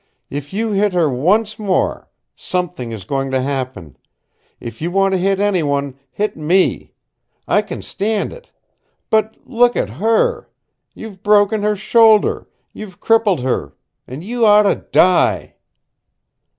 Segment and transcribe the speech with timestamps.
[0.31, 3.97] "If you hit her once more something is going to happen.
[4.59, 6.93] If you want to hit anyone, hit me.
[7.47, 8.51] I kin stand it.
[9.11, 10.49] But look at her!
[10.95, 13.73] You've broken her shoulder, you've crippled her
[14.07, 15.53] an' you oughta die!"